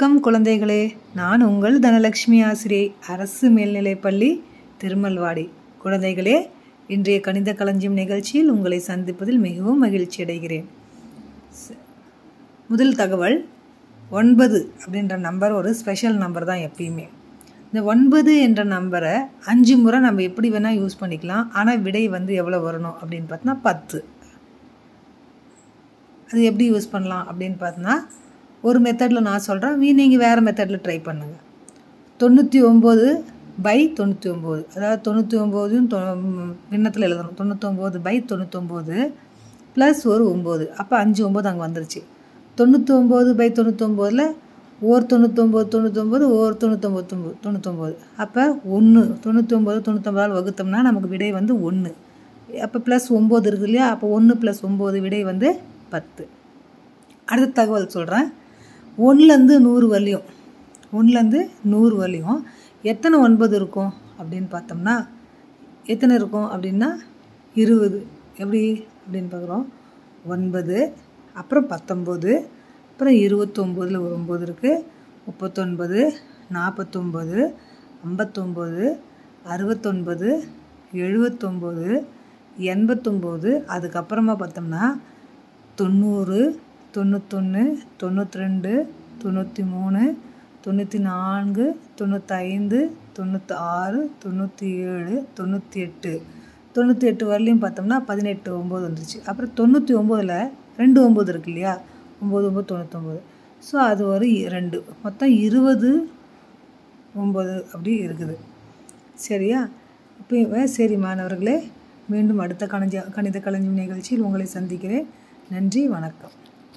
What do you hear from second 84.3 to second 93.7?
பார்த்தோம்னா தொண்ணூறு தொண்ணூத்தொன்று தொண்ணூற்றி ரெண்டு தொண்ணூற்றி மூணு தொண்ணூற்றி நான்கு தொண்ணூத்தைந்து தொண்ணூற்றி